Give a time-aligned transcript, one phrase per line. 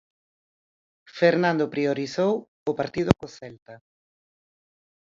[1.17, 2.33] Fernando priorizou
[2.69, 3.75] o partido co Celta.